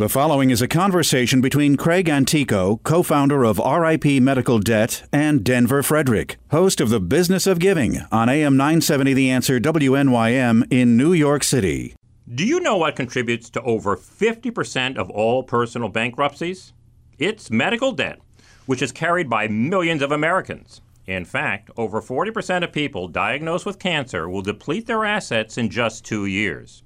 [0.00, 5.44] The following is a conversation between Craig Antico, co founder of RIP Medical Debt, and
[5.44, 10.96] Denver Frederick, host of The Business of Giving on AM 970 The Answer WNYM in
[10.96, 11.94] New York City.
[12.34, 16.72] Do you know what contributes to over 50% of all personal bankruptcies?
[17.18, 18.20] It's medical debt,
[18.64, 20.80] which is carried by millions of Americans.
[21.06, 26.06] In fact, over 40% of people diagnosed with cancer will deplete their assets in just
[26.06, 26.84] two years.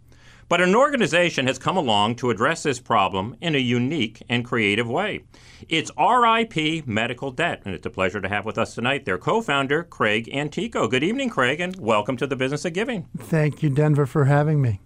[0.55, 4.89] But an organization has come along to address this problem in a unique and creative
[4.89, 5.25] way.
[5.69, 9.43] It's RIP Medical Debt, and it's a pleasure to have with us tonight their co
[9.43, 10.87] founder, Craig Antico.
[10.87, 13.09] Good evening, Craig, and welcome to the Business of Giving.
[13.19, 14.81] Thank you, Denver, for having me.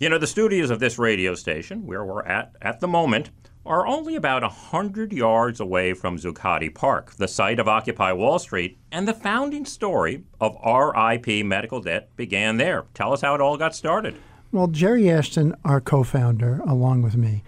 [0.00, 3.30] You know, the studios of this radio station, where we're at at the moment,
[3.64, 8.76] are only about 100 yards away from Zuccotti Park, the site of Occupy Wall Street,
[8.90, 12.86] and the founding story of RIP Medical Debt began there.
[12.94, 14.16] Tell us how it all got started.
[14.50, 17.42] Well, Jerry Ashton, our co founder, along with me,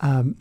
[0.00, 0.36] um,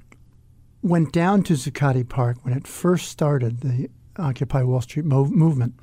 [0.82, 5.76] went down to Zuccotti Park when it first started, the Occupy Wall Street mov- movement.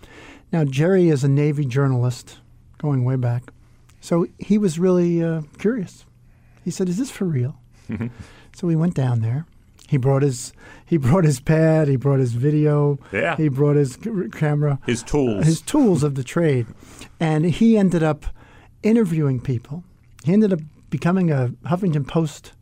[0.52, 2.38] Now, Jerry is a Navy journalist
[2.78, 3.44] going way back,
[4.00, 6.04] so he was really uh, curious.
[6.64, 7.56] He said, Is this for real?
[8.54, 9.47] so we went down there.
[9.88, 10.52] He brought his
[10.84, 11.86] he brought his pad.
[11.86, 12.98] He brought his video.
[13.12, 13.36] Yeah.
[13.36, 14.80] He brought his c- camera.
[14.84, 15.47] His tools.
[15.47, 16.66] His tools of the trade,
[17.20, 18.27] and he ended up
[18.82, 19.84] interviewing people
[20.27, 20.60] he ended up
[20.91, 22.52] becoming a Huffington Post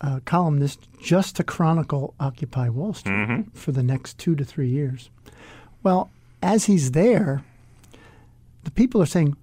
[0.00, 3.50] uh, columnist just to chronicle Occupy Wall Street Mm-hmm.
[3.50, 5.10] for the next two to three years.
[5.82, 6.10] Well,
[6.42, 7.42] as he's there,
[8.64, 9.36] the people are saying,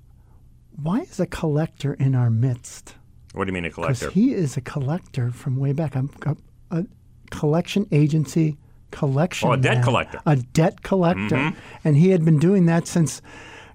[0.81, 2.95] why is a collector in our midst?
[3.33, 4.05] what do you mean a collector?
[4.07, 5.95] Because he is a collector from way back.
[5.97, 6.35] I'm a,
[6.71, 6.85] a
[7.31, 8.57] collection agency
[8.91, 9.49] collection.
[9.49, 9.83] Oh, a debt man.
[9.83, 10.21] collector.
[10.25, 11.35] A debt collector.
[11.35, 11.59] Mm-hmm.
[11.83, 13.21] And he had been doing that since,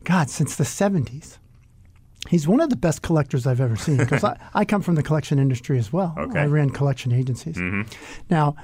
[0.04, 1.36] God, since the 70s.
[2.30, 5.02] He's one of the best collectors I've ever seen because I, I come from the
[5.02, 6.14] collection industry as well.
[6.16, 6.28] Okay.
[6.28, 6.38] Mm-hmm.
[6.38, 7.58] I ran collection agencies.
[8.30, 8.54] Now,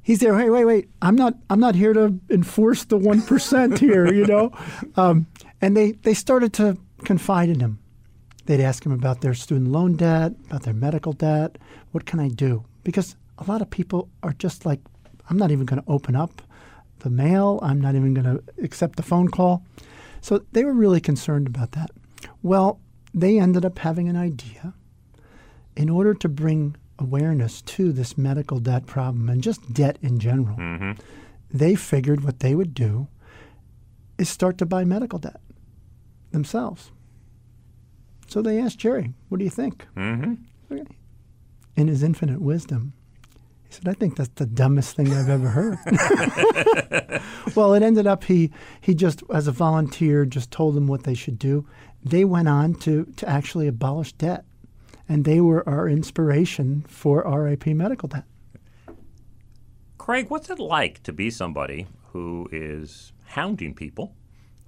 [0.00, 0.38] he's there.
[0.38, 0.88] Hey, wait, wait!
[1.02, 1.34] I'm not.
[1.50, 4.06] I'm not here to enforce the one percent here.
[4.14, 4.52] You know,
[4.96, 5.26] um,
[5.60, 7.80] and they they started to confide in him.
[8.46, 11.58] They'd ask him about their student loan debt, about their medical debt.
[11.90, 12.64] What can I do?
[12.84, 14.78] Because a lot of people are just like,
[15.28, 16.42] I'm not even going to open up
[17.00, 17.58] the mail.
[17.60, 19.64] I'm not even going to accept the phone call.
[20.20, 21.90] So they were really concerned about that.
[22.42, 22.78] Well,
[23.14, 24.74] they ended up having an idea
[25.76, 30.94] in order to bring awareness to this medical debt problem and just debt in general.
[31.52, 33.08] They figured what they would do
[34.18, 35.40] is start to buy medical debt
[36.30, 36.92] themselves.
[38.28, 39.86] So they asked Jerry, What do you think?
[39.96, 40.34] mm-hmm.
[41.76, 42.92] In his infinite wisdom,
[43.70, 45.78] he said, I think that's the dumbest thing I've ever heard.
[47.54, 48.50] well, it ended up he
[48.80, 51.64] he just as a volunteer just told them what they should do.
[52.02, 54.44] They went on to to actually abolish debt.
[55.08, 58.24] And they were our inspiration for RIP medical debt.
[59.98, 64.14] Craig, what's it like to be somebody who is hounding people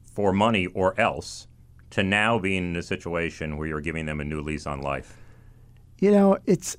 [0.05, 1.49] for money or else
[1.91, 5.17] to now being in a situation where you're giving them a new lease on life?
[5.99, 6.77] You know, it's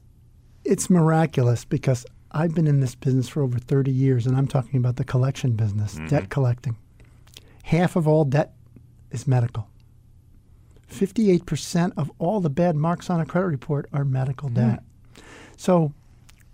[0.66, 4.78] it's miraculous because I've been in this business for over 30 years and I'm talking
[4.78, 6.08] about the collection business, mm-hmm.
[6.08, 6.78] debt collecting.
[7.64, 8.54] Half of all debt
[9.12, 9.68] is medical.
[10.92, 14.56] 58% of all the bad marks on a credit report are medical hmm.
[14.56, 14.84] debt.
[15.58, 15.94] So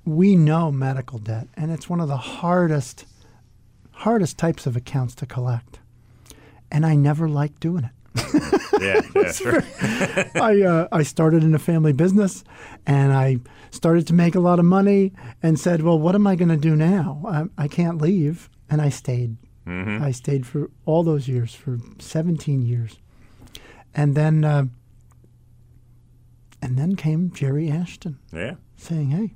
[0.06, 3.06] we know medical debt and it's one of the hardest
[3.92, 5.80] hardest types of accounts to collect.
[6.72, 7.92] And I never liked doing it.
[8.82, 9.62] Yeah, yeah, sure.
[10.42, 12.46] I uh, I started in a family business,
[12.86, 13.40] and I
[13.72, 15.12] started to make a lot of money,
[15.44, 17.22] and said, "Well, what am I going to do now?
[17.28, 19.36] I, I can't leave." And I stayed.
[19.68, 22.98] I stayed for all those years, for 17 years,
[23.94, 24.66] and then uh,
[26.62, 28.56] and then came Jerry Ashton Yeah.
[28.78, 29.36] saying, "Hey,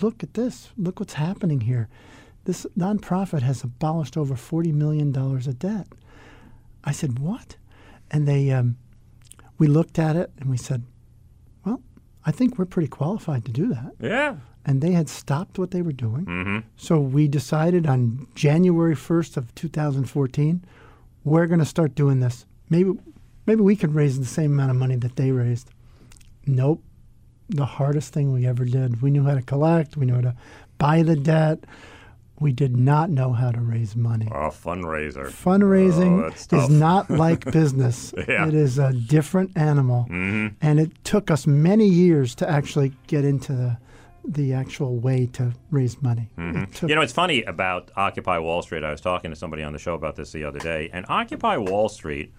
[0.00, 0.70] look at this!
[0.76, 1.88] Look what's happening here.
[2.44, 5.86] This nonprofit has abolished over forty million dollars of debt."
[6.82, 7.56] I said, "What?"
[8.10, 8.76] And they, um,
[9.58, 10.82] we looked at it and we said,
[11.64, 11.80] "Well,
[12.26, 14.36] I think we're pretty qualified to do that." Yeah.
[14.66, 16.58] And they had stopped what they were doing, Mm-hmm.
[16.76, 20.62] so we decided on January first of 2014,
[21.24, 22.44] we're going to start doing this.
[22.68, 22.92] Maybe,
[23.46, 25.70] maybe we could raise the same amount of money that they raised.
[26.46, 26.82] Nope.
[27.48, 29.00] The hardest thing we ever did.
[29.00, 29.96] We knew how to collect.
[29.96, 30.36] We knew how to
[30.78, 31.64] buy the debt.
[32.40, 34.26] We did not know how to raise money.
[34.32, 35.26] Oh, fundraiser.
[35.26, 38.14] Fundraising Oh, is not like business.
[38.16, 38.48] Yeah.
[38.48, 40.06] It is a different animal.
[40.10, 40.54] Mhm.
[40.62, 43.76] And it took us many years to actually get into the
[44.22, 46.28] the actual way to raise money.
[46.36, 48.84] It took- You know, it's funny about Occupy Wall Street.
[48.84, 51.56] I was talking to somebody on the show about this the other day, and Occupy
[51.56, 52.30] Wall Street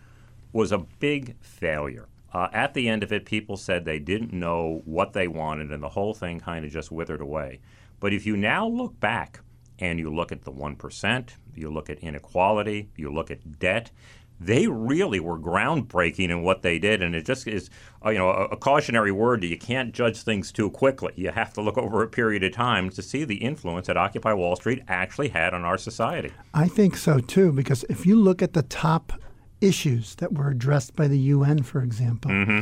[0.54, 2.08] was a big failure.
[2.34, 5.82] uh, at the end of it, people said they didn't know what they wanted, and
[5.84, 7.60] the whole thing kind of just withered away.
[8.00, 9.42] But if you now look back
[9.82, 13.92] and you look at the 1%, you look at inequality, you look at debt,
[14.40, 17.70] they really were groundbreaking in what they did, and it just is,
[18.04, 21.14] uh, you know, a, a, cautionary word that you can't judge things too quickly.
[21.16, 24.34] You have to look over a period of time to see the influence that Occupy
[24.34, 26.32] Wall Street actually had on our society.
[26.56, 29.14] I think so too, because if you look at the top
[29.62, 32.62] issues that were addressed by the UN, for example, mm-hmm.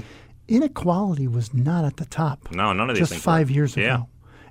[0.50, 2.52] inequality was not at the top.
[2.52, 3.56] No, none of these things just five were.
[3.56, 4.08] years ago.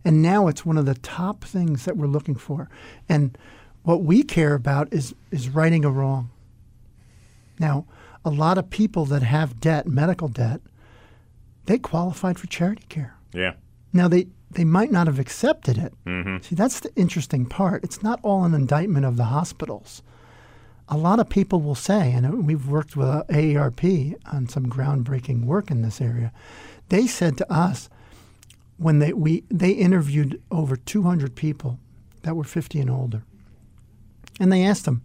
[0.08, 2.70] And now it's one of the top things that we're looking for.
[3.10, 3.36] And
[3.82, 6.30] what we care about is is righting a wrong.
[7.58, 7.84] Now,
[8.24, 10.62] a lot of people that have debt, medical debt,
[11.66, 13.18] they qualified for charity care.
[13.34, 13.52] Yeah.
[13.92, 15.92] Now they they might not have accepted it.
[16.06, 16.38] Mm-hmm.
[16.40, 17.84] See, that's the interesting part.
[17.84, 20.02] It's not all an indictment of the hospitals.
[20.88, 25.70] A lot of people will say, and we've worked with AARP on some groundbreaking work
[25.70, 26.32] in this area.
[26.88, 27.90] They said to us
[28.78, 31.78] when they we they interviewed over 200 people
[32.22, 33.22] that were 50 and older,
[34.40, 35.02] and they asked them,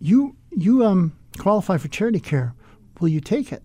[0.00, 2.54] "You you um qualify for charity care.
[3.00, 3.62] Will you take it?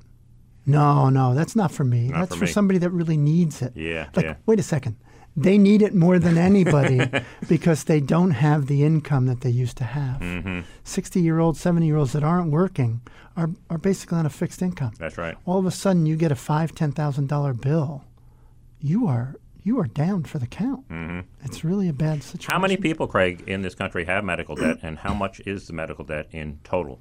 [0.65, 2.07] No, no, that's not for me.
[2.09, 3.73] Not that's for for, somebody that really needs it.
[3.75, 4.35] Yeah, Like, yeah.
[4.45, 4.95] wait a second.
[5.35, 7.09] They need it more than anybody
[7.49, 10.21] because they don't have the income that they used to have.
[10.21, 10.61] Mm-hmm.
[10.83, 13.01] 60 year olds, 70 year olds that aren't working
[13.35, 14.93] are, are basically on a fixed income.
[14.99, 15.35] That's right.
[15.45, 18.05] All of a sudden, you get a five, ten thousand dollar bill.
[18.83, 20.87] You are you are down for the count.
[20.89, 21.21] Mm-hmm.
[21.45, 22.51] It's really a bad situation.
[22.51, 25.73] How many people, Craig, in this country have medical debt, and how much is the
[25.73, 26.99] medical debt in total?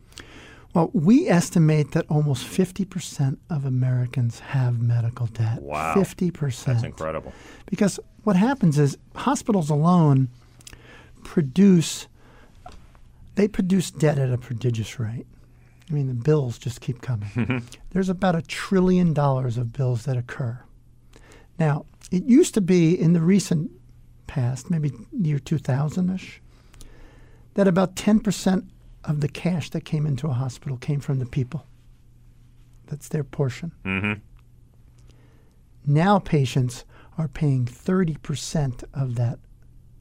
[0.73, 5.61] Well, we estimate that almost 50% of Americans have medical debt.
[5.61, 5.94] Wow.
[5.96, 6.64] 50%.
[6.64, 7.32] That's incredible.
[7.67, 10.28] Because what happens is hospitals alone
[11.25, 12.06] produce
[13.35, 15.26] they produce debt at a prodigious rate.
[15.90, 17.64] I mean, the bills just keep coming.
[17.90, 20.61] There's about a trillion dollars of bills that occur.
[21.62, 23.70] Now, it used to be in the recent
[24.26, 26.43] past, maybe year 2000 ish,
[27.55, 28.67] that about 10%
[29.05, 31.64] of the cash that came into a hospital came from the people.
[32.88, 33.70] That's their portion.
[33.85, 34.14] Mm-hmm.
[35.87, 36.85] Now patients
[37.17, 39.38] are paying 30% of that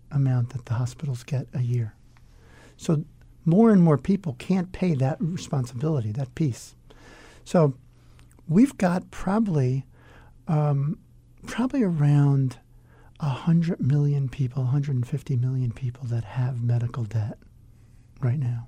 [0.09, 1.93] amount that the hospitals get a year.
[2.75, 3.05] So
[3.45, 6.73] more and more people can't pay that responsibility, that piece.
[7.45, 7.75] So
[8.49, 9.85] we've got probably
[10.47, 10.97] um,
[11.45, 12.57] probably around
[13.19, 17.37] 100 million people, 150 million people that have medical debt
[18.19, 18.67] right now.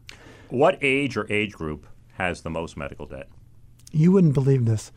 [0.49, 3.27] What age or age group has the most medical debt?
[3.91, 4.91] You wouldn't believe this.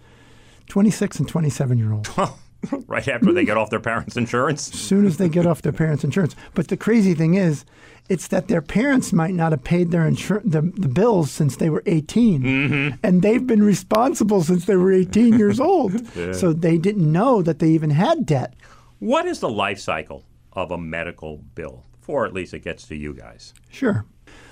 [0.68, 2.10] 26 and 27 year olds.
[2.86, 4.72] right after they get off their parents' insurance?
[4.72, 6.34] as soon as they get off their parents' insurance.
[6.54, 7.64] But the crazy thing is,
[8.08, 11.70] it's that their parents might not have paid their insur- the, the bills since they
[11.70, 12.42] were 18.
[12.42, 12.96] Mm-hmm.
[13.02, 15.94] And they've been responsible since they were 18 years old.
[16.32, 18.54] So they didn't know that they even had debt.
[18.98, 22.96] What is the life cycle of a medical bill before at least it gets to
[22.96, 23.54] you guys?
[23.70, 24.04] Sure.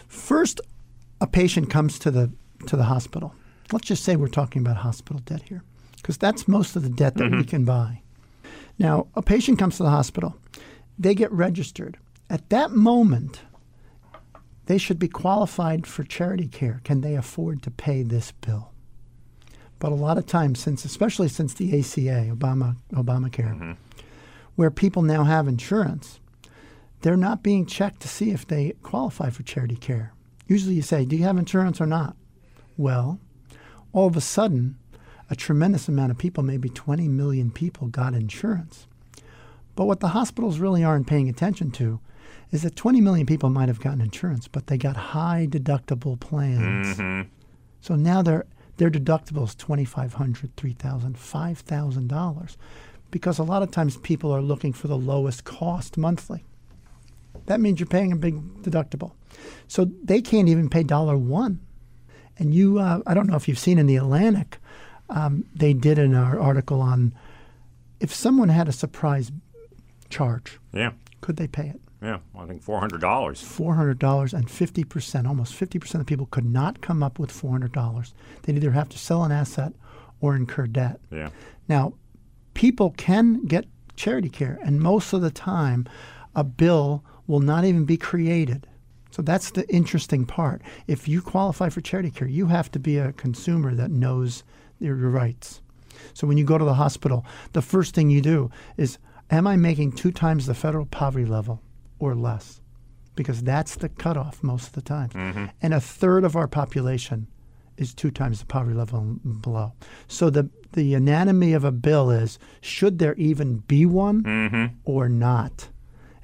[0.09, 0.61] First,
[1.21, 2.31] a patient comes to the
[2.67, 3.35] to the hospital.
[3.73, 5.63] Let's just say we're talking about hospital debt here,
[5.97, 7.49] because that's most of the debt that we mm-hmm.
[7.49, 8.03] can buy.
[8.79, 10.37] Now, a patient comes to the hospital,
[10.99, 11.99] they get registered.
[12.31, 13.43] At that moment,
[14.67, 16.81] they should be qualified for charity care.
[16.85, 18.71] Can they afford to pay this bill?
[19.79, 23.73] But a lot of times, since especially since the ACA, Obama Obamacare, mm-hmm.
[24.57, 26.21] where people now have insurance,
[27.03, 30.15] they're not being checked to see if they qualify for charity care.
[30.47, 32.17] Usually you say, Do you have insurance or not?
[32.79, 33.21] Well,
[33.93, 34.77] all of a sudden,
[35.31, 38.87] a tremendous amount of people, maybe 20 million people, got insurance.
[39.75, 42.01] But what the hospitals really aren't paying attention to
[42.51, 46.97] is that 20 million people might have gotten insurance, but they got high deductible plans.
[46.97, 47.29] Mm-hmm.
[47.81, 52.57] So now their their deductible is twenty five hundred, three thousand, five thousand dollars,
[53.11, 56.45] because a lot of times people are looking for the lowest cost monthly.
[57.47, 59.13] That means you're paying a big deductible,
[59.69, 61.61] so they can't even pay dollar one.
[62.37, 64.59] And you, uh, I don't know if you've seen in the Atlantic,
[65.11, 67.15] um, they did an ar- article on
[68.01, 69.31] if someone had a surprise
[70.11, 70.93] charge, Yeah.
[71.21, 71.81] could they pay it?
[72.03, 72.19] Yeah.
[72.39, 73.43] I think $400.
[73.43, 77.19] four hundred dollars and fifty percent, almost fifty percent of people could not come up
[77.19, 78.13] with four hundred dollars.
[78.43, 79.73] They'd either have to sell an asset
[80.21, 81.01] or incur debt.
[81.11, 81.31] Yeah.
[81.69, 81.95] Now,
[82.53, 83.65] people can get
[83.97, 85.87] charity care, and most of the time,
[86.35, 88.67] a bill will not even be created.
[89.11, 90.61] So that's the interesting part.
[90.87, 94.43] If you qualify for charity care, you have to be a consumer that knows
[94.85, 95.61] your rights.
[96.13, 98.99] So when you go to the hospital, the first thing you do is,
[99.31, 101.63] am I making two times the federal poverty level
[101.99, 102.61] or less?
[103.17, 105.11] Because that's the cutoff most of the time.
[105.11, 105.47] Mm-hmm.
[105.63, 107.29] And a third of our population
[107.77, 109.73] is two times the poverty level and below.
[110.09, 114.67] So the the anatomy of a bill is should there even be one mm-hmm.
[114.85, 115.69] or not?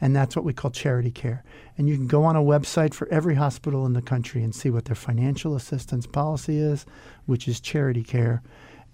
[0.01, 1.45] And that's what we call charity care.
[1.77, 4.71] And you can go on a website for every hospital in the country and see
[4.71, 6.87] what their financial assistance policy is,
[7.27, 8.43] which is charity care,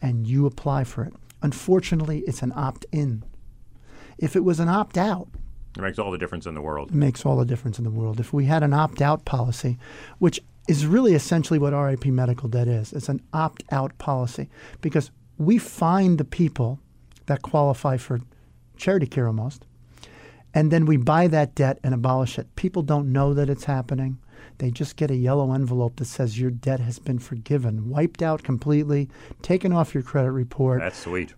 [0.02, 1.12] and you apply for it.
[1.42, 3.22] Unfortunately, it's an opt in.
[4.18, 5.28] If it was an opt out,
[5.76, 6.88] It makes all the difference in the world.
[6.90, 8.18] it makes all the difference in the world.
[8.18, 9.78] If we had an opt out policy,
[10.18, 14.48] which is really essentially what RIP medical debt is, it's an opt out policy
[14.80, 16.80] because we find the people
[17.26, 18.20] that qualify for
[18.76, 19.66] charity care almost,
[20.56, 22.46] and then we buy that debt and abolish it.
[22.56, 24.16] People don't know that it's happening.
[24.56, 28.42] They just get a yellow envelope that says your debt has been forgiven, wiped out
[28.42, 29.10] completely,
[29.42, 31.34] taken off your credit report, That's sweet.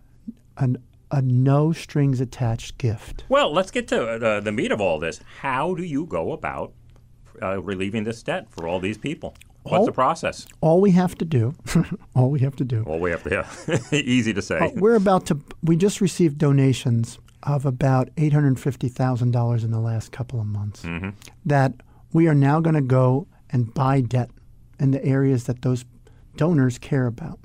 [0.57, 0.77] an,
[1.11, 3.25] a no strings attached gift.
[3.29, 5.21] Well, let's get to uh, the meat of all this.
[5.41, 6.73] How do you go about
[7.43, 9.35] uh, relieving this debt for all these people?
[9.65, 10.47] What's All- the process?
[10.61, 11.57] All we have to do,
[12.15, 12.85] all we have to do.
[12.85, 13.31] All we have to.
[13.69, 13.79] Yeah.
[13.99, 14.59] Easy to say.
[14.61, 15.41] Uh, we're about to.
[15.65, 20.41] We just received donations of about eight hundred fifty thousand dollars in the last couple
[20.41, 20.83] of months.
[21.47, 21.75] That
[22.13, 24.31] we are now going to go and buy debt
[24.79, 25.85] in the areas that those
[26.37, 27.39] donors care about.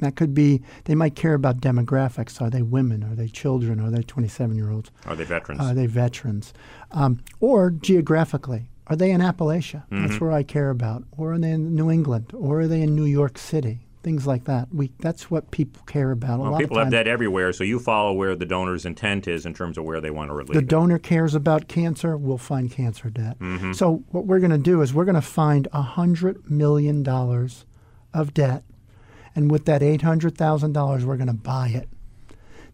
[0.00, 2.40] That could be they might care about demographics.
[2.42, 3.02] Are they women?
[3.02, 3.80] Are they children?
[3.80, 4.90] Are they twenty-seven year olds?
[5.06, 5.60] Are they veterans?
[5.60, 6.52] Are they veterans?
[6.90, 9.84] Um, or geographically, are they in Appalachia?
[9.90, 11.04] That's where I care about.
[11.16, 12.32] Or are they in New England?
[12.34, 13.85] Or are they in New York City?
[14.06, 14.72] Things like that.
[14.72, 16.38] We that's what people care about.
[16.38, 19.44] A well, lot people have debt everywhere, so you follow where the donor's intent is
[19.44, 20.68] in terms of where they want to relieve the it.
[20.68, 22.16] donor cares about cancer.
[22.16, 23.36] We'll find cancer debt.
[23.40, 23.72] Mm-hmm.
[23.72, 27.66] So what we're going to do is we're going to find a hundred million dollars
[28.14, 28.62] of debt,
[29.34, 31.88] and with that eight hundred thousand dollars, we're going to buy it.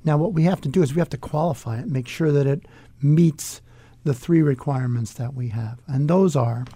[0.04, 2.46] Now, what we have to do is we have to qualify it, make sure that
[2.46, 2.66] it
[3.00, 3.62] meets
[4.04, 5.78] the three requirements that we have.
[5.86, 6.66] And those are,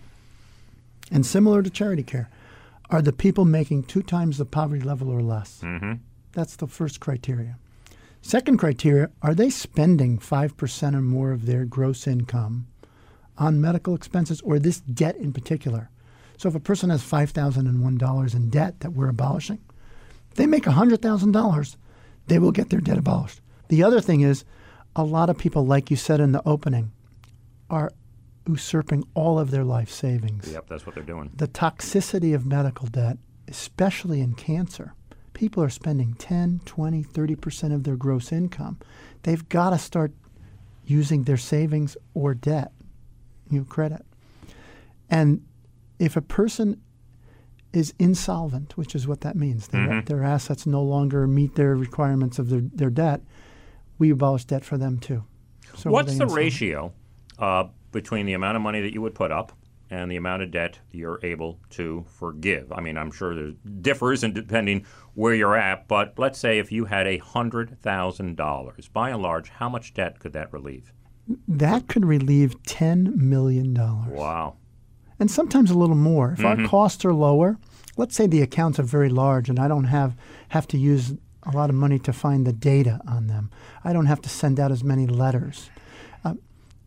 [1.10, 2.30] and similar to charity care,
[2.90, 5.60] are the people making two times the poverty level or less.
[5.62, 5.94] Mm-hmm.
[6.32, 7.58] That's the first criteria.
[8.22, 12.66] Second criteria are they spending 5% or more of their gross income
[13.38, 15.90] on medical expenses or this debt in particular?
[16.36, 19.58] So if a person has $5,001 in debt that we're abolishing,
[20.30, 21.76] if they make $100,000,
[22.26, 23.40] they will get their debt abolished.
[23.68, 24.44] The other thing is,
[24.94, 26.92] a lot of people, like you said in the opening,
[27.70, 27.92] are
[28.48, 30.50] usurping all of their life savings.
[30.52, 31.30] Yep, that's what they're doing.
[31.36, 34.94] The toxicity of medical debt, especially in cancer,
[35.32, 38.78] people are spending 10, 20, 30% of their gross income.
[39.22, 40.12] They've got to start
[40.84, 42.72] using their savings or debt,
[43.50, 44.04] you know, credit.
[45.10, 45.44] And
[45.98, 46.80] if a person
[47.72, 52.38] is insolvent, which is what that means, their, their assets no longer meet their requirements
[52.38, 53.20] of their, their debt,
[53.98, 55.24] we abolish debt for them too.
[55.74, 56.36] So What's the insolvent?
[56.36, 56.92] ratio
[57.38, 57.64] uh,
[57.96, 59.52] between the amount of money that you would put up
[59.88, 62.70] and the amount of debt you're able to forgive?
[62.70, 64.84] I mean, I'm sure it differs in depending
[65.14, 69.22] where you're at, but let's say if you had a hundred thousand dollars, by and
[69.22, 70.92] large, how much debt could that relieve?
[71.48, 73.74] That could relieve $10 million.
[73.74, 74.56] Wow.
[75.18, 76.34] and sometimes a little more.
[76.38, 76.66] If our mm-hmm.
[76.66, 77.58] costs are lower,
[77.96, 80.14] let's say the accounts are very large and I don't have
[80.50, 83.50] have to use a lot of money to find the data on them.
[83.82, 85.70] I don't have to send out as many letters.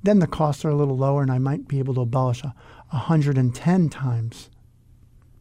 [0.03, 2.53] Then the costs are a little lower, and I might be able to abolish a
[2.89, 4.49] 110 times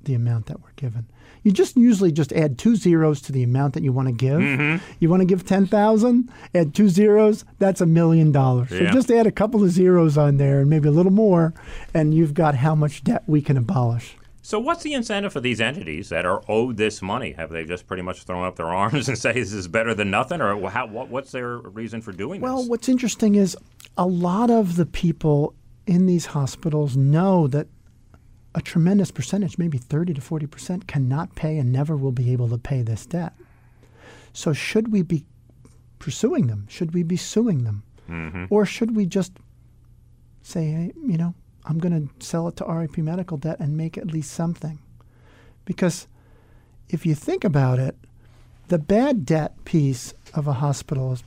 [0.02, 1.06] the amount that we're given.
[1.42, 4.40] You just usually just add two zeros to the amount that you want to give.
[4.40, 4.84] Mm-hmm.
[4.98, 7.44] You want to give ten thousand, add two zeros.
[7.58, 8.70] That's a million dollars.
[8.70, 11.54] So just add a couple of zeros on there, and maybe a little more,
[11.94, 14.16] and you've got how much debt we can abolish.
[14.48, 17.32] So, what's the incentive for these entities that are owed this money?
[17.32, 20.10] Have they just pretty much thrown up their arms and say this is better than
[20.10, 22.62] nothing, or how, what, what's their reason for doing Well, this?
[22.62, 23.58] Well, what's interesting is
[23.98, 25.54] a lot of the people
[25.86, 27.66] in these hospitals know that
[28.54, 32.48] a tremendous percentage, maybe 30 to 40 percent, cannot pay and never will be able
[32.48, 33.34] to pay this debt.
[34.32, 35.26] So, should we be
[35.98, 36.66] pursuing them?
[36.70, 37.82] Should we be suing them?
[38.08, 38.46] Mm-hmm.
[38.48, 39.32] Or should we just
[40.40, 41.34] say, hey, you know,
[41.68, 44.78] I'm going to sell it to RIP Medical Debt and make at least something?
[45.64, 46.08] Because
[46.88, 47.96] if you think about it,
[48.68, 51.22] the bad debt piece of a hospital is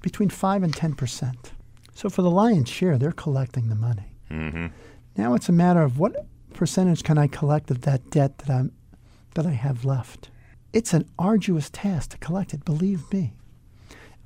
[0.00, 1.52] between 5 and 10 percent.
[1.94, 4.16] So for the lion's share, they're collecting the money.
[4.30, 4.66] Mm-hmm.
[5.16, 8.72] Now it's a matter of what percentage can I collect of that debt that I'm
[9.34, 10.30] that I have left.
[10.72, 12.64] It's an arduous task to collect it.
[12.64, 13.32] Believe me,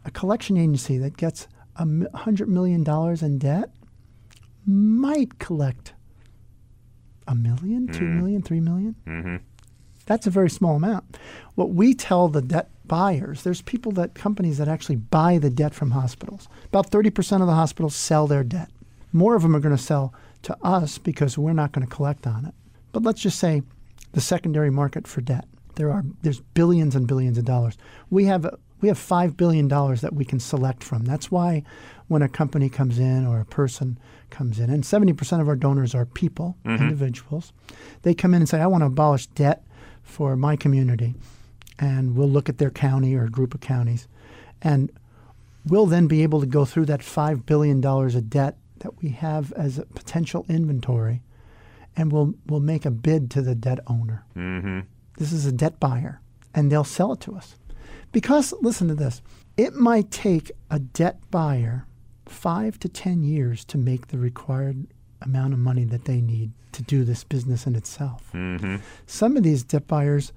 [0.05, 3.71] a collection agency that gets a m- hundred million dollars in debt
[4.67, 5.95] might collect
[7.29, 8.95] a million, two million, three million.
[9.07, 9.37] Mm-hmm.
[10.07, 11.17] That's a very small amount.
[11.57, 15.75] What we tell the debt buyers, there's people that companies that actually buy the debt
[15.75, 16.49] from hospitals.
[16.67, 18.71] About 30% of the hospitals sell their debt.
[19.13, 22.27] More of them are going to sell to us because we're not going to collect
[22.27, 22.55] on it.
[22.93, 23.63] But let's just say
[24.13, 25.47] the secondary market for debt.
[25.75, 27.77] There are there's billions and billions of dollars.
[28.09, 28.49] We have
[28.81, 31.05] we have five billion dollars that we can select from.
[31.05, 31.63] That's why
[32.09, 33.99] when a company comes in or a person
[34.31, 37.53] comes in, and 70% of our donors are people, individuals,
[38.03, 39.65] they come in and say, I want to abolish debt
[40.03, 41.15] for my community.
[41.79, 44.09] And we'll look at their county or group of counties.
[44.63, 44.91] And
[45.67, 49.53] we'll then be able to go through that $5 billion of debt that we have
[49.53, 51.23] as a potential inventory,
[51.97, 54.25] and we'll, we'll make a bid to the debt owner.
[54.37, 54.81] Mm-hmm.
[55.19, 56.21] This is a debt buyer,
[56.55, 57.57] and they'll sell it to us.
[58.13, 59.23] Because, listen to this,
[59.57, 61.87] it might take a debt buyer
[62.27, 64.87] five to 10 years to make the required
[65.23, 68.31] amount of money that they need to do this business in itself.
[68.35, 68.77] Mm-hmm.
[69.07, 70.33] Some of these debt buyers,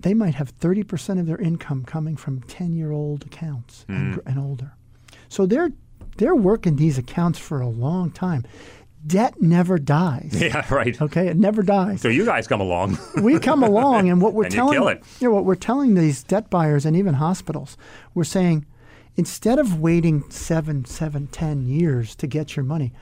[0.00, 4.38] they might have 30% of their income coming from 10 year old accounts and, and
[4.38, 4.72] older.
[5.28, 5.70] So they're,
[6.16, 8.44] they're working these accounts for a long time.
[9.06, 10.30] Debt never dies.
[10.40, 11.00] Yeah, right.
[11.00, 12.98] Okay, it never dies So you guys come along.
[13.22, 15.02] we come along and what we're And you telling it.
[15.20, 17.76] you know, what we're telling these debt buyers and even hospitals,
[18.14, 18.66] we're saying
[19.16, 22.92] instead of waiting seven, seven, ten years to get your money,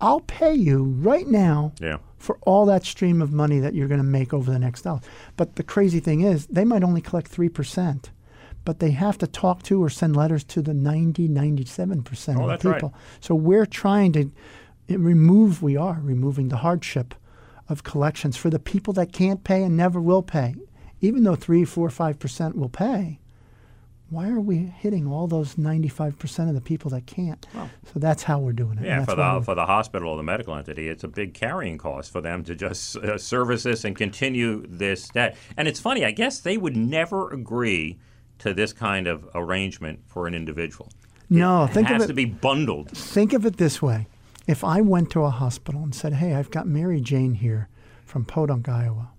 [0.00, 1.98] I'll pay you right now yeah.
[2.18, 5.00] for all that stream of money that you're going to make over the next dollar.
[5.36, 8.10] But the crazy thing is, they might only collect three percent.
[8.64, 12.60] But they have to talk to or send letters to the 90, 97% Oh, of
[12.62, 12.76] the right.
[12.76, 12.94] people.
[13.18, 14.30] So we're trying to
[14.98, 17.14] remove, we are removing the hardship
[17.68, 20.54] of collections for the people that can't pay and never will pay.
[21.00, 23.18] Even though three, four, five percent will pay,
[24.10, 27.46] why are we hitting all those 95% of the people that can't?
[27.54, 28.84] so that's how we're doing it.
[28.84, 32.12] Yeah, for the for the hospital or the medical entity, it's a big carrying cost
[32.12, 35.36] for them to just uh, service this and continue this debt.
[35.56, 37.98] And it's funny, I guess they would never agree
[38.40, 40.90] to this kind of arrangement for an individual.
[41.30, 42.90] no, It think has of to be bundled.
[42.90, 44.06] Think of it this way:
[44.46, 47.68] if I went to a hospital and said, "Hey, I've got Mary Jane here
[48.04, 49.10] from Podunk, Iowa.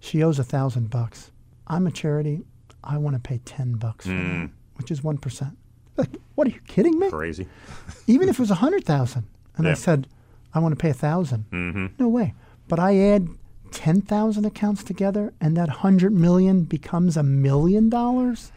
[0.00, 1.30] She owes a thousand bucks.
[1.66, 2.42] I'm a charity.
[2.82, 5.56] I want to pay ten bucks that, which is one percent."
[5.96, 7.10] Like, what are you kidding me?
[7.10, 7.46] Crazy.
[8.06, 9.24] Even if it was a hundred thousand,
[9.56, 10.08] and I said,
[10.54, 11.86] "I want to pay a 1000 Mm-hmm.
[11.98, 12.32] no way.
[12.68, 13.28] But I add
[13.70, 18.50] ten thousand accounts together, and that hundred million becomes a million dollars.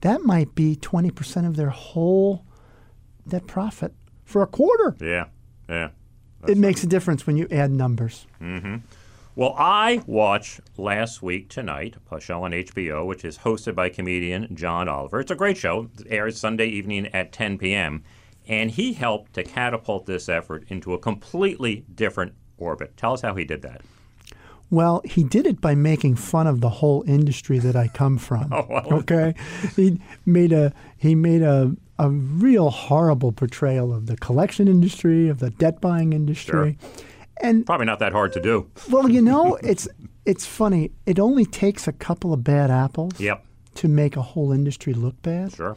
[0.00, 2.44] That might be twenty percent of their whole
[3.24, 4.96] net profit for a quarter.
[5.00, 5.26] Yeah,
[5.68, 5.90] yeah.
[6.46, 8.26] it makes a difference when you add numbers.
[8.40, 8.76] Mm-hmm.
[9.34, 14.54] Well, I watched last week tonight a show on HBO, which is hosted by comedian
[14.54, 15.20] John Oliver.
[15.20, 15.88] It's a great show.
[15.98, 18.04] It airs Sunday evening at 10 p.m.
[18.46, 22.94] And he helped to catapult this effort into a completely different orbit.
[22.98, 23.80] Tell us how he did that.
[24.68, 28.52] Well, he did it by making fun of the whole industry that I come from.
[28.52, 28.94] Oh, well.
[29.00, 29.34] Okay,
[29.76, 35.38] he made a he made a a real horrible portrayal of the collection industry, of
[35.38, 36.76] the debt buying industry,
[37.40, 38.68] and Probably not that hard to do.
[38.90, 39.88] well, you know, it's
[40.26, 40.90] it's funny.
[41.06, 43.44] It only takes a couple of bad apples Yep,
[43.76, 45.52] to make a whole industry look bad.
[45.52, 45.76] sure.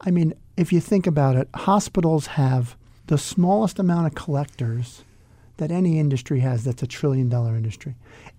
[0.00, 5.04] I mean, if you think about it, hospitals have the smallest amount of collectors
[5.58, 7.94] that any industry has that's a trillion dollar industry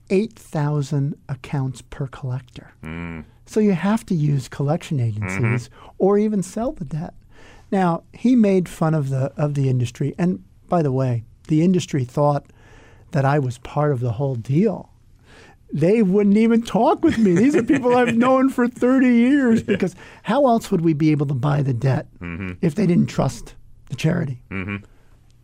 [0.10, 2.72] 8,000 accounts per collector.
[2.82, 3.22] Hmm.
[3.46, 5.90] So you have to use collection agencies mm-hmm.
[5.98, 7.14] or even sell the debt.
[7.72, 12.04] Now, he made fun of the of the industry and by the way, the industry
[12.04, 12.46] thought
[13.12, 14.92] that I was part of the whole deal
[15.72, 17.34] they wouldn't even talk with me.
[17.34, 21.26] These are people I've known for 30 years because how else would we be able
[21.28, 22.54] to buy the debt mm-hmm.
[22.62, 23.56] if they didn't trust
[23.90, 24.44] the charity?
[24.50, 24.78] Mm-hmm.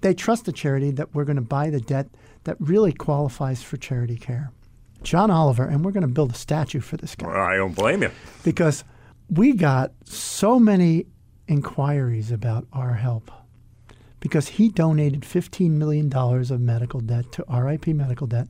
[0.01, 2.07] They trust the charity that we're going to buy the debt
[2.43, 4.51] that really qualifies for charity care.
[5.01, 8.03] John Oliver, and we're going to build a statue for this guy I don't blame
[8.03, 8.11] you.
[8.43, 8.85] because
[9.29, 11.05] we got so many
[11.47, 13.31] inquiries about our help
[14.19, 18.47] because he donated $15 million of medical debt to RIP medical debt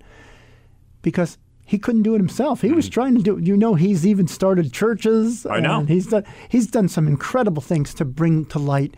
[1.02, 2.62] because he couldn't do it himself.
[2.62, 2.94] He was mm-hmm.
[2.94, 3.44] trying to do it.
[3.46, 5.46] You know, he's even started churches.
[5.46, 5.80] I know.
[5.80, 8.96] and He's done, he's done some incredible things to bring to light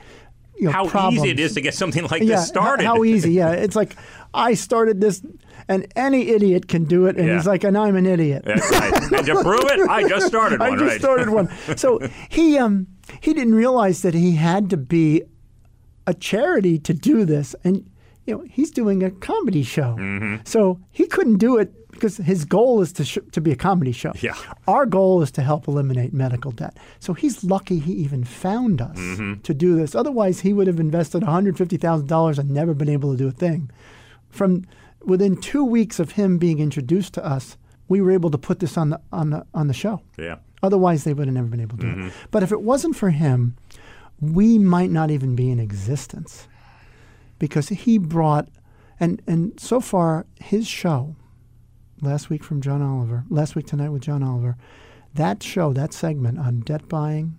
[0.58, 1.20] you know, How problems.
[1.24, 2.86] easy it is to get something like yeah, this started.
[2.86, 3.52] How, how easy, yeah.
[3.52, 3.96] It's like,
[4.34, 5.22] I started this,
[5.68, 7.18] and any idiot can do it.
[7.18, 7.36] And Yeah.
[7.38, 8.44] he's like, and I'm an idiot.
[8.46, 8.94] That's right.
[9.13, 11.00] And to prove it, I just started one, I just right?
[11.00, 11.50] started one.
[11.78, 12.88] So he um
[13.22, 15.24] he didn't realize that he had to be
[16.08, 17.89] a charity to do this, and
[18.26, 20.36] you know he's doing a comedy show, Mm-hmm.
[20.46, 23.91] so he couldn't do it because his goal is to sh- to be a comedy
[23.91, 24.13] show.
[24.21, 24.36] Yeah.
[24.67, 26.77] Our goal is to help eliminate medical debt.
[26.99, 29.41] So he's lucky he even found us Mm-hmm.
[29.41, 29.95] to do this.
[29.95, 33.17] Otherwise, he would have invested one hundred fifty thousand dollars and never been able to
[33.17, 33.71] do a thing.
[34.29, 34.65] From
[35.03, 38.77] within two weeks of him being introduced to us, we were able to put this
[38.77, 40.01] on the on the on the show.
[40.17, 40.36] Yeah.
[40.63, 42.13] Otherwise, they would have never been able to do it.
[42.31, 43.55] But if it wasn't for him,
[44.19, 46.47] we might not even be in existence
[47.38, 48.47] because he brought,
[48.99, 51.15] and, and so far, his show
[52.01, 54.58] last week from John Oliver, last week tonight with John Oliver.
[55.13, 57.38] That show, that segment on debt buying,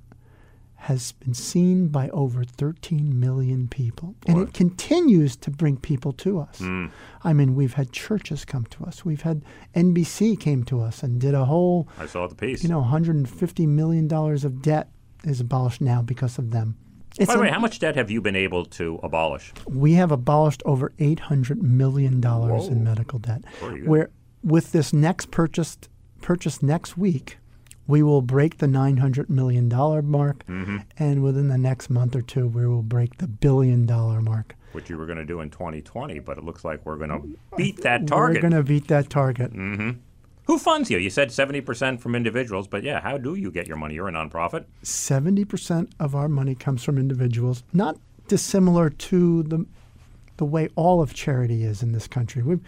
[0.81, 4.15] has been seen by over 13 million people.
[4.27, 6.59] And it continues to bring people to us.
[6.59, 6.87] Hmm.
[7.25, 9.05] I mean, we've had churches come to us.
[9.05, 9.43] We've had
[9.75, 12.63] NBC came to us and did a whole, I saw the piece.
[12.63, 14.89] you know, 150 million dollars of debt
[15.25, 16.77] is abolished now because of them.
[17.19, 19.53] It's By the way, how much debt have you been able to abolish?
[19.67, 23.43] we have abolished over 800 million dollars in medical debt.
[23.87, 24.11] Where
[24.47, 25.77] with this next purchase
[26.23, 27.37] purchase next week,
[27.87, 30.79] we will break the 900 million dollar mark Mm-hmm.
[30.99, 34.55] and within the next month or two we will break the billion dollar mark.
[34.73, 37.23] Which you were going to do in 2020, but it looks like we're going to
[37.57, 38.43] beat that target.
[38.43, 39.53] We're going to beat that target.
[39.53, 40.99] Who funds you?
[40.99, 43.95] You said 70% from individuals, but yeah, how do you get your money?
[43.95, 44.67] You're a nonprofit.
[44.85, 47.97] 70% of our money comes from individuals, not
[48.29, 49.67] dissimilar to the
[50.37, 52.43] the way all of charity is in this country.
[52.43, 52.59] we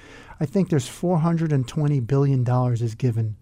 [0.40, 3.36] I think there's 420 billion dollars is given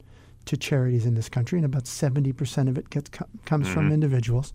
[0.47, 3.95] to charities in this country, and about 70% of it gets co- comes from mm-hmm.
[3.95, 4.53] individuals.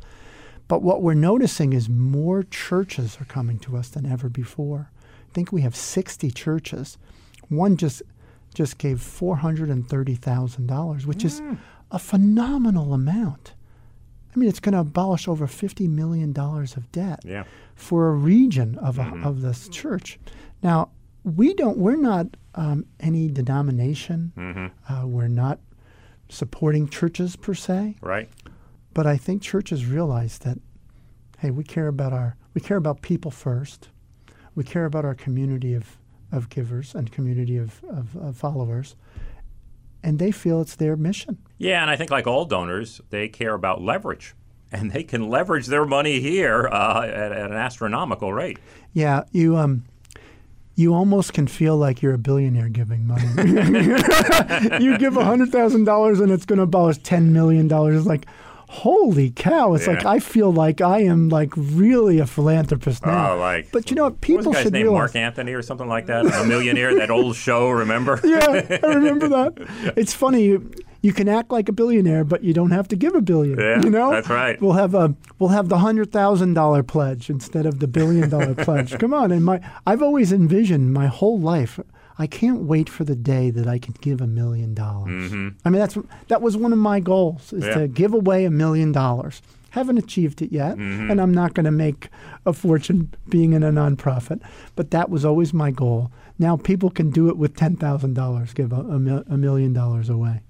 [0.67, 4.89] But what we're noticing is more churches are coming to us than ever before.
[5.29, 6.97] I think we have 60 churches.
[7.49, 8.01] One just
[8.53, 11.57] just gave $430,000, which is mm.
[11.89, 13.53] a phenomenal amount.
[14.33, 17.43] I mean, it's going to abolish over $50 million of debt Yeah.
[17.75, 20.19] for a region of, a, of this church.
[20.63, 20.89] Now,
[21.23, 24.71] we don't, we're not um, any denomination.
[24.89, 25.59] Uh, we're not
[26.29, 28.29] supporting churches per se, Right?
[28.93, 30.57] but I think churches realize that,
[31.39, 33.89] hey, we care about our, we care about people first.
[34.55, 35.97] We care about our community of,
[36.31, 38.95] of givers and community of, of, of followers.
[40.03, 41.37] And they feel it's their mission.
[41.57, 44.35] Yeah, and I think like all donors, they care about leverage.
[44.73, 48.57] And they can leverage their money here uh, at, at an astronomical rate.
[48.93, 49.83] Yeah, you um,
[50.75, 53.27] you almost can feel like you're a billionaire giving money.
[54.81, 57.97] you give hundred thousand dollars and it's going to abolish ten million dollars.
[57.97, 58.25] It's like,
[58.71, 59.73] holy cow!
[59.73, 63.33] It's like I feel like I am like really a philanthropist now.
[63.33, 63.71] Oh, like.
[63.71, 64.13] but you know what?
[64.13, 64.83] what People guy's should name?
[64.83, 65.13] realize.
[65.13, 66.25] Mark Anthony or something like that?
[66.25, 68.19] A millionaire, that old show, remember?
[68.23, 69.93] yeah, I remember that.
[69.97, 70.43] It's funny.
[70.45, 73.59] You, you can act like a billionaire, but you don't have to give a billion.
[73.59, 74.61] Yeah, you know, that's right.
[74.61, 78.55] We'll have a we'll have the hundred thousand dollar pledge instead of the billion dollar
[78.55, 78.97] pledge.
[78.99, 81.79] Come on, and my I've always envisioned my whole life.
[82.21, 85.31] I can't wait for the day that I can give a million dollars.
[85.65, 87.67] I mean, that's that was one of my goals is Mm-hmm.
[87.69, 87.75] Yeah.
[87.81, 89.41] to give away a million dollars.
[89.71, 91.09] Haven't achieved it yet, Mm-hmm.
[91.09, 92.09] and I'm not going to make
[92.45, 94.39] a fortune being in a nonprofit.
[94.75, 96.11] But that was always my goal.
[96.37, 99.73] Now people can do it with ten thousand dollars, give a, a, mil- a million
[99.73, 100.41] dollars away.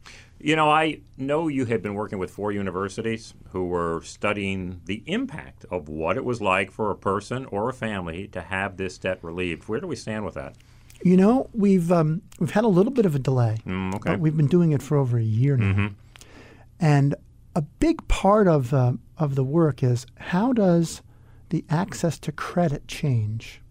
[0.43, 5.03] You know, I know you had been working with four universities who were studying the
[5.05, 8.97] impact of what it was like for a person or a family to have this
[8.97, 9.69] debt relieved.
[9.69, 10.55] Where do we stand with that?
[11.04, 14.12] You know, we've um, we've had a little bit of a delay, Mm, okay.
[14.12, 15.92] but we've been doing it for over a year now.
[16.80, 17.16] And
[17.56, 21.02] a big part of uh, of the work is how does
[21.50, 23.62] the access to credit change?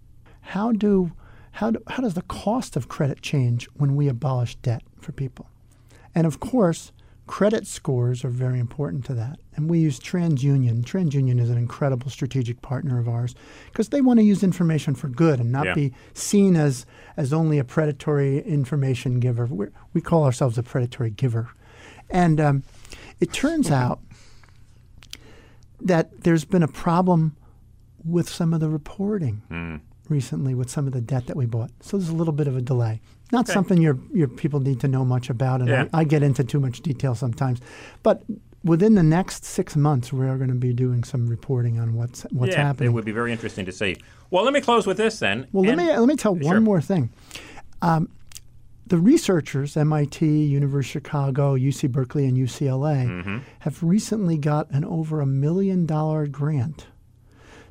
[0.40, 1.12] How do
[1.53, 5.47] how do, how does the cost of credit change when we abolish debt for people?
[6.14, 6.93] And of course,
[7.31, 9.38] credit scores are very important to that.
[9.55, 10.83] And we use TransUnion.
[10.83, 15.07] TransUnion is an incredible strategic partner of ours because they want to use information for
[15.09, 15.75] good and not Yeah.
[15.75, 19.47] be seen as as only a predatory information giver.
[19.47, 21.51] We're, we call ourselves a predatory giver.
[22.11, 22.62] And um,
[23.21, 24.01] it turns out
[25.81, 27.37] that there's been a problem
[28.05, 29.77] with some of the reporting Hmm.
[30.11, 31.70] Recently with some of the debt that we bought.
[31.81, 33.01] So there's a little bit of a delay.
[33.33, 33.53] Not Okay.
[33.55, 35.85] something your your people need to know much about, and Yeah.
[35.94, 37.61] I, I get into too much detail sometimes.
[38.03, 38.23] But
[38.64, 42.23] within the next six months, we are going to be doing some reporting on what's
[42.33, 42.90] what's yeah, happening.
[42.90, 43.96] it would be very interesting to see.
[44.31, 45.46] Well, let me close with this then.
[45.53, 46.44] Well, let me let me tell Sure.
[46.44, 47.11] one more thing.
[47.83, 48.09] Um,
[48.87, 53.38] the researchers, MIT, University of Chicago, UC Berkeley, and UCLA, Mm-hmm.
[53.61, 56.87] have recently got an over a million dollar grant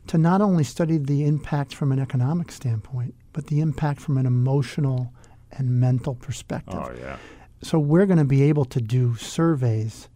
[0.10, 4.26] to not only study the impact from an economic standpoint, but the impact from an
[4.26, 5.14] emotional
[5.52, 6.80] and mental perspective.
[6.80, 7.18] Oh, yeah.
[7.62, 10.10] So we're going to be able to do surveys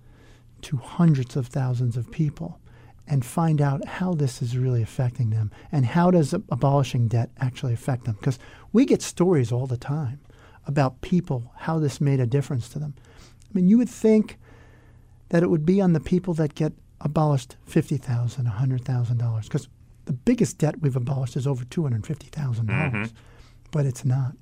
[0.63, 2.59] to hundreds of thousands of people
[3.07, 7.73] and find out how this is really affecting them and how does abolishing debt actually
[7.73, 8.39] affect them because
[8.71, 10.19] we get stories all the time
[10.65, 12.95] about people how this made a difference to them.
[13.11, 14.39] I mean, you would think
[15.29, 17.99] that it would be on the people that get abolished $50,000,
[18.51, 19.67] $100,000 because
[20.05, 23.03] the biggest debt we've abolished is over $250,000, dollars mm-hmm.
[23.71, 24.33] but it's not.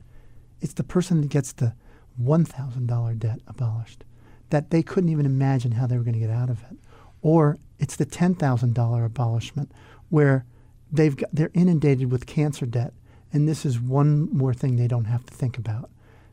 [0.60, 1.74] It's the person that gets the
[2.21, 4.04] $1,000 debt abolished
[4.50, 6.78] that they couldn't even imagine how they were going to get out of it.
[7.21, 9.71] Or it's the $10,000 abolishment
[10.10, 10.45] where
[10.91, 12.93] they've got, they're inundated with cancer debt
[13.34, 15.89] and this is one more thing they don't have to think about.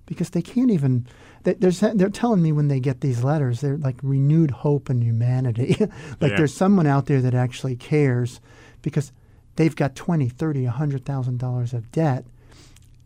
[0.07, 1.07] because they can't even.
[1.45, 5.01] They, they're, they're telling me when they get these letters, they're like renewed hope in
[5.03, 5.77] humanity.
[6.21, 6.37] like Yeah.
[6.39, 8.41] there's someone out there that actually cares
[8.83, 9.13] because
[9.57, 12.25] they've got 20, 30, $100,000 of debt.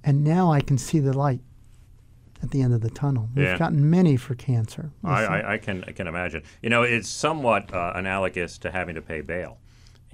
[0.05, 1.41] And now I can see the light
[2.43, 3.29] at the end of the tunnel.
[3.35, 3.59] We've Yeah.
[3.59, 4.91] gotten many for cancer.
[5.05, 6.43] I, I, I can I can imagine.
[6.61, 9.59] You know, it's somewhat uh, analogous to having to pay bail.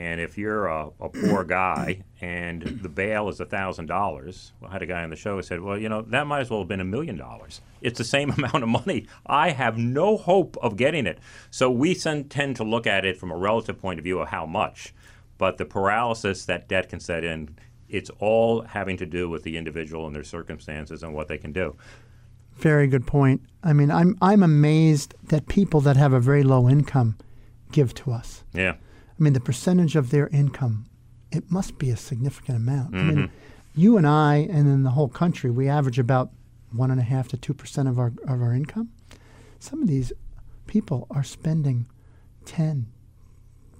[0.00, 4.82] And if you're a, a poor guy and the bail is thousand dollars, I had
[4.82, 6.68] a guy on the show who said, "Well, you know, that might as well have
[6.68, 7.62] been a million dollars.
[7.80, 9.06] It's the same amount of money.
[9.26, 11.18] I have no hope of getting it."
[11.50, 14.44] So we tend to look at it from a relative point of view of how
[14.46, 14.92] much,
[15.38, 17.56] but the paralysis that debt can set in,
[17.88, 21.52] it's all having to do with the individual and their circumstances and what they can
[21.52, 21.76] do.
[22.56, 23.40] Very good point.
[23.62, 27.16] I mean, I'm I'm amazed that people that have a very low income
[27.72, 28.42] give to us.
[28.52, 28.72] Yeah.
[28.72, 30.86] I mean, the percentage of their income,
[31.30, 32.94] it must be a significant amount.
[32.94, 33.16] I Mm-hmm.
[33.16, 33.30] mean,
[33.74, 36.30] you and I, and then the whole country, we average about
[36.72, 38.90] one and a half to two percent of our of our income.
[39.60, 40.12] Some of these
[40.66, 41.86] people are spending
[42.44, 42.86] ten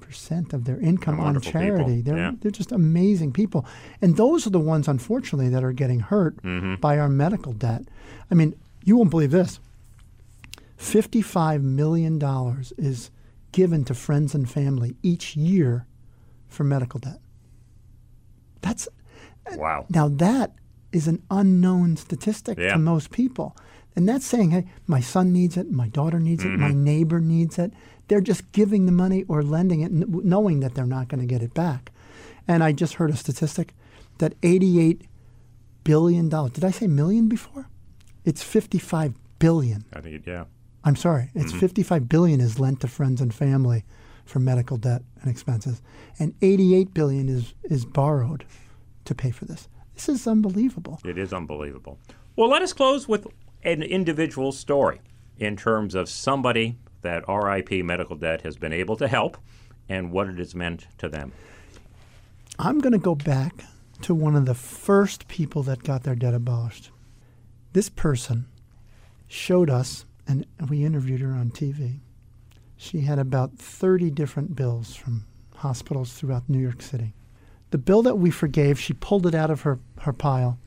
[0.08, 2.00] percent of their income on Wonderful people, charity.
[2.00, 2.32] They're yeah.
[2.40, 3.64] they're just amazing people,
[4.02, 6.76] and those are the ones, unfortunately, that are getting hurt Mm-hmm.
[6.80, 7.82] by our medical debt.
[8.30, 9.60] I mean, you won't believe this.
[10.78, 12.20] $55 million
[12.78, 13.10] is
[13.52, 15.86] given to friends and family each year
[16.48, 17.20] for medical debt.
[18.60, 18.88] That's
[19.56, 19.86] Wow.
[19.88, 20.52] now that
[20.92, 22.72] is an unknown statistic Yeah.
[22.74, 23.56] to most people.
[23.96, 26.60] And that's saying, hey, my son needs it, my daughter needs it, Mm-hmm.
[26.60, 27.72] my neighbor needs it.
[28.08, 31.42] They're just giving the money or lending it, knowing that they're not going to get
[31.42, 31.92] it back.
[32.46, 33.74] And I just heard a statistic
[34.18, 35.02] that $88
[35.84, 37.68] billion, did I say million before?
[38.24, 39.84] It's 55 billion.
[39.92, 40.44] I think it, yeah.
[40.84, 41.60] I'm sorry, it's mm-hmm.
[41.60, 43.84] 55 billion is lent to friends and family
[44.24, 45.80] for medical debt and expenses,
[46.18, 48.44] and 88 billion is is borrowed
[49.06, 49.68] to pay for this.
[49.94, 51.00] This is unbelievable.
[51.04, 51.98] It is unbelievable.
[52.36, 53.26] Well, let us close with
[53.64, 55.00] an individual story
[55.38, 59.36] in terms of somebody that RIP Medical Debt has been able to help
[59.88, 61.32] and what it has meant to them.
[62.58, 63.64] I'm going to go back
[64.02, 66.90] to one of the first people that got their debt abolished.
[67.72, 68.46] This person
[69.26, 72.00] showed us, and we interviewed her on TV.
[72.76, 77.14] She had about 30 different bills from hospitals throughout New York City.
[77.70, 80.58] The bill that we forgave, she pulled it out of her, her pile.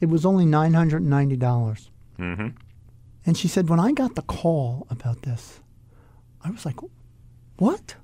[0.00, 1.88] It was only $990.
[2.18, 2.48] Mm-hmm.
[3.24, 5.60] And she said, when I got the call about this,
[6.46, 6.76] I was like,
[7.58, 7.94] "What?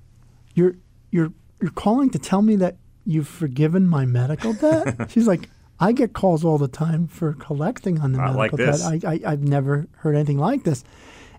[0.55, 0.75] You're
[1.11, 5.49] you're you're calling to tell me that you've forgiven my medical debt?" She's like,
[5.81, 8.83] "I get calls all the time for collecting on the Not like medical this.
[8.89, 9.05] debt.
[9.05, 10.85] I, I I've never heard anything like this."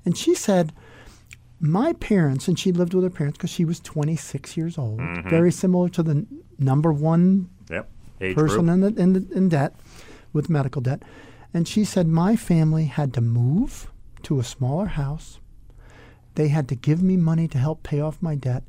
[0.06, 0.74] And she said,
[1.60, 5.30] "My parents, and she lived with her parents because she was 26 years old, Mm-hmm.
[5.30, 6.28] very similar to the n-
[6.60, 7.90] number one Yep.
[8.36, 9.76] Person in, the, in, the, in debt
[10.32, 11.04] with medical debt.
[11.54, 13.92] And she said, My family had to move
[14.24, 15.40] to a smaller house.
[16.36, 18.64] They had to give me money to help pay off my debt.